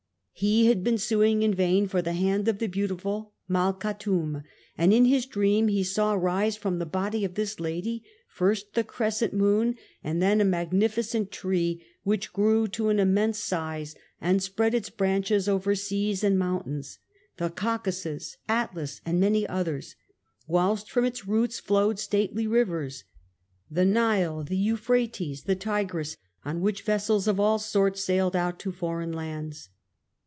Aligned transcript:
He 0.33 0.65
had 0.65 0.83
been 0.83 0.97
suing 0.97 1.43
in 1.43 1.53
vain 1.53 1.87
for 1.87 2.01
the 2.01 2.13
hand 2.13 2.47
of 2.47 2.57
the 2.57 2.65
beautiful 2.65 3.35
Malkhatoum, 3.47 4.41
and 4.75 4.91
in 4.91 5.05
his 5.05 5.27
dream 5.27 5.67
he 5.67 5.83
saw 5.83 6.15
rise 6.15 6.57
from 6.57 6.79
the 6.79 6.85
body 6.87 7.23
of 7.23 7.35
this 7.35 7.59
lady, 7.59 8.03
first, 8.27 8.73
the 8.73 8.83
crescent 8.83 9.33
moon, 9.35 9.75
and 10.03 10.19
then 10.19 10.41
a 10.41 10.45
magnificent 10.45 11.29
tree, 11.29 11.85
which 12.01 12.33
grew 12.33 12.67
to 12.69 12.89
an 12.89 12.97
immense 12.97 13.37
size 13.37 13.93
and 14.19 14.41
spread 14.41 14.73
its 14.73 14.89
branches 14.89 15.47
over 15.47 15.75
seas 15.75 16.23
and 16.23 16.39
mountains, 16.39 16.97
the 17.37 17.49
Caucasus, 17.51 18.37
Atlas 18.49 18.99
and 19.05 19.19
many 19.19 19.45
others; 19.45 19.95
whilst 20.47 20.89
from 20.89 21.05
its 21.05 21.27
roots 21.27 21.59
flowed 21.59 21.99
stately 21.99 22.47
rivers, 22.47 23.03
the 23.69 23.85
Nile, 23.85 24.43
the 24.43 24.57
Euphrates, 24.57 25.43
the 25.43 25.55
Tigris, 25.55 26.17
on 26.43 26.61
which 26.61 26.81
vessels 26.81 27.27
of 27.27 27.39
all 27.39 27.59
sorts 27.59 28.03
sailed 28.03 28.35
out 28.35 28.57
to 28.57 28.71
foreign 28.71 29.11
lands. 29.11 29.69